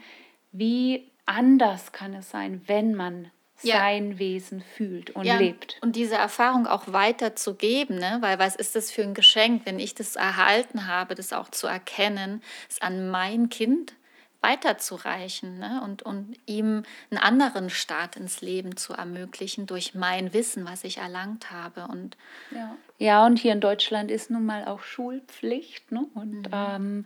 wie 0.52 1.10
anders 1.26 1.92
kann 1.92 2.14
es 2.14 2.30
sein, 2.30 2.62
wenn 2.68 2.94
man 2.94 3.32
ja. 3.64 3.78
sein 3.78 4.20
Wesen 4.20 4.62
fühlt 4.62 5.12
und 5.12 5.26
ja, 5.26 5.38
lebt. 5.38 5.78
Und 5.82 5.96
diese 5.96 6.16
Erfahrung 6.16 6.68
auch 6.68 6.84
weiterzugeben, 6.88 7.98
ne? 7.98 8.18
weil 8.22 8.40
was 8.40 8.56
ist 8.56 8.76
das 8.76 8.92
für 8.92 9.04
ein 9.04 9.14
Geschenk, 9.14 9.64
wenn 9.66 9.80
ich 9.80 9.96
das 9.96 10.16
erhalten 10.16 10.88
habe, 10.88 11.16
das 11.16 11.34
auch 11.34 11.50
zu 11.50 11.68
erkennen, 11.68 12.42
es 12.70 12.82
an 12.82 13.10
mein 13.10 13.50
Kind 13.50 13.94
weiterzureichen 14.42 15.58
ne? 15.58 15.82
und, 15.84 16.04
und 16.04 16.36
ihm 16.46 16.84
einen 17.10 17.18
anderen 17.20 17.70
Start 17.70 18.16
ins 18.16 18.42
Leben 18.42 18.78
zu 18.78 18.94
ermöglichen 18.94 19.66
durch 19.66 19.96
mein 19.96 20.34
Wissen, 20.34 20.66
was 20.66 20.84
ich 20.84 20.98
erlangt 20.98 21.52
habe. 21.52 21.88
Und 21.88 22.18
ja. 22.52 22.78
ja, 23.00 23.26
und 23.26 23.40
hier 23.40 23.54
in 23.54 23.62
Deutschland 23.62 24.12
ist 24.12 24.30
nun 24.30 24.46
mal 24.46 24.66
auch 24.66 24.82
Schulpflicht. 24.82 25.92
Ne? 25.92 26.06
Und 26.14 26.48
mhm. 26.48 26.54
ähm, 26.54 27.06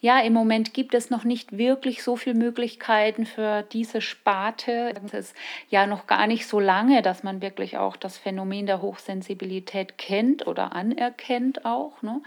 ja, 0.00 0.20
im 0.20 0.32
Moment 0.32 0.74
gibt 0.74 0.94
es 0.94 1.10
noch 1.10 1.24
nicht 1.24 1.58
wirklich 1.58 2.04
so 2.04 2.14
viele 2.14 2.36
Möglichkeiten 2.36 3.26
für 3.26 3.62
diese 3.62 4.00
Sparte. 4.00 4.94
Es 5.04 5.12
ist 5.12 5.36
ja 5.70 5.86
noch 5.86 6.06
gar 6.06 6.28
nicht 6.28 6.46
so 6.46 6.60
lange, 6.60 7.02
dass 7.02 7.24
man 7.24 7.42
wirklich 7.42 7.78
auch 7.78 7.96
das 7.96 8.16
Phänomen 8.16 8.66
der 8.66 8.80
Hochsensibilität 8.80 9.98
kennt 9.98 10.46
oder 10.46 10.72
anerkennt 10.72 11.64
auch. 11.64 12.00
Ne? 12.02 12.22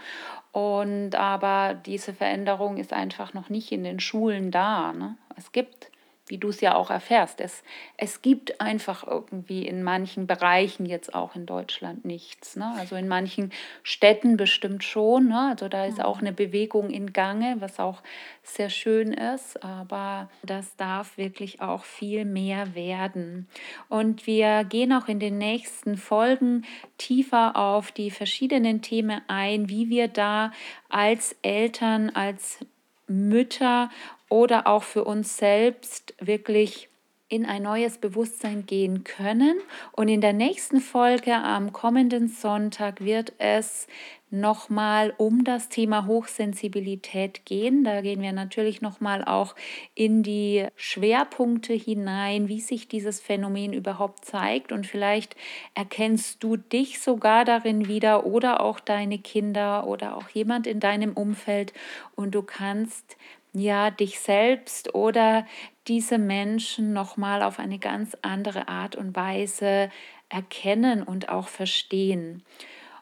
Und 0.52 1.14
aber 1.14 1.72
diese 1.72 2.12
Veränderung 2.12 2.76
ist 2.76 2.92
einfach 2.92 3.32
noch 3.32 3.48
nicht 3.48 3.72
in 3.72 3.84
den 3.84 4.00
Schulen 4.00 4.50
da. 4.50 4.92
Ne? 4.92 5.16
Es 5.36 5.52
gibt 5.52 5.91
wie 6.32 6.38
du 6.38 6.48
es 6.48 6.62
ja 6.62 6.74
auch 6.74 6.88
erfährst. 6.90 7.42
Es, 7.42 7.62
es 7.98 8.22
gibt 8.22 8.58
einfach 8.58 9.06
irgendwie 9.06 9.66
in 9.66 9.82
manchen 9.82 10.26
Bereichen 10.26 10.86
jetzt 10.86 11.14
auch 11.14 11.36
in 11.36 11.44
Deutschland 11.44 12.06
nichts. 12.06 12.56
Ne? 12.56 12.72
Also 12.78 12.96
in 12.96 13.06
manchen 13.06 13.52
Städten 13.82 14.38
bestimmt 14.38 14.82
schon. 14.82 15.28
Ne? 15.28 15.50
Also 15.50 15.68
da 15.68 15.84
ist 15.84 16.02
auch 16.02 16.22
mhm. 16.22 16.28
eine 16.28 16.32
Bewegung 16.32 16.88
in 16.88 17.12
Gange, 17.12 17.56
was 17.58 17.78
auch 17.78 18.02
sehr 18.42 18.70
schön 18.70 19.12
ist. 19.12 19.62
Aber 19.62 20.30
das 20.42 20.74
darf 20.76 21.18
wirklich 21.18 21.60
auch 21.60 21.84
viel 21.84 22.24
mehr 22.24 22.74
werden. 22.74 23.46
Und 23.90 24.26
wir 24.26 24.64
gehen 24.64 24.94
auch 24.94 25.08
in 25.08 25.20
den 25.20 25.36
nächsten 25.36 25.98
Folgen 25.98 26.64
tiefer 26.96 27.56
auf 27.56 27.92
die 27.92 28.10
verschiedenen 28.10 28.80
Themen 28.80 29.20
ein, 29.28 29.68
wie 29.68 29.90
wir 29.90 30.08
da 30.08 30.50
als 30.88 31.36
Eltern, 31.42 32.08
als 32.08 32.60
Mütter 33.06 33.90
oder 34.28 34.66
auch 34.66 34.82
für 34.82 35.04
uns 35.04 35.36
selbst 35.36 36.14
wirklich 36.20 36.88
in 37.32 37.46
ein 37.46 37.62
neues 37.62 37.96
Bewusstsein 37.96 38.66
gehen 38.66 39.04
können. 39.04 39.58
Und 39.92 40.08
in 40.08 40.20
der 40.20 40.34
nächsten 40.34 40.80
Folge 40.80 41.32
am 41.32 41.72
kommenden 41.72 42.28
Sonntag 42.28 43.02
wird 43.02 43.32
es 43.38 43.86
nochmal 44.28 45.14
um 45.16 45.42
das 45.42 45.70
Thema 45.70 46.06
Hochsensibilität 46.06 47.46
gehen. 47.46 47.84
Da 47.84 48.02
gehen 48.02 48.20
wir 48.20 48.32
natürlich 48.32 48.82
nochmal 48.82 49.24
auch 49.24 49.54
in 49.94 50.22
die 50.22 50.66
Schwerpunkte 50.76 51.72
hinein, 51.72 52.48
wie 52.48 52.60
sich 52.60 52.88
dieses 52.88 53.20
Phänomen 53.20 53.72
überhaupt 53.72 54.26
zeigt. 54.26 54.70
Und 54.70 54.86
vielleicht 54.86 55.34
erkennst 55.74 56.44
du 56.44 56.58
dich 56.58 57.00
sogar 57.00 57.46
darin 57.46 57.88
wieder 57.88 58.26
oder 58.26 58.60
auch 58.60 58.78
deine 58.78 59.18
Kinder 59.18 59.86
oder 59.86 60.18
auch 60.18 60.28
jemand 60.30 60.66
in 60.66 60.80
deinem 60.80 61.14
Umfeld 61.14 61.72
und 62.14 62.34
du 62.34 62.42
kannst 62.42 63.16
ja 63.52 63.90
dich 63.90 64.20
selbst 64.20 64.94
oder 64.94 65.46
diese 65.88 66.18
Menschen 66.18 66.92
noch 66.92 67.16
mal 67.16 67.42
auf 67.42 67.58
eine 67.58 67.78
ganz 67.78 68.16
andere 68.22 68.68
Art 68.68 68.96
und 68.96 69.16
Weise 69.16 69.90
erkennen 70.28 71.02
und 71.02 71.28
auch 71.28 71.48
verstehen. 71.48 72.42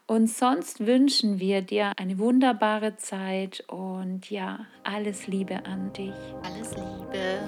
Und 0.06 0.28
sonst 0.28 0.84
wünschen 0.86 1.38
wir 1.38 1.62
dir 1.62 1.92
eine 1.96 2.18
wunderbare 2.18 2.96
Zeit 2.96 3.62
und 3.68 4.28
ja, 4.28 4.66
alles 4.82 5.28
Liebe 5.28 5.64
an 5.64 5.92
dich. 5.92 6.12
Alles 6.42 6.74
Liebe. 6.74 7.38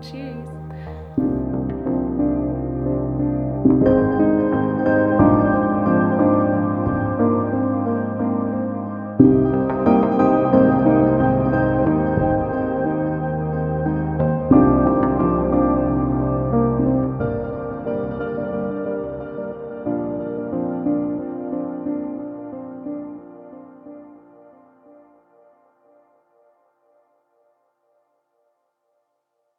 Tschüss. 0.00 0.48